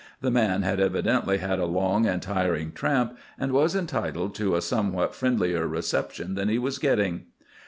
[0.19, 4.59] The man had evidently had a long and tiring tramp, and was entitled to a
[4.63, 7.25] somewhat friendlier reception than he was getting.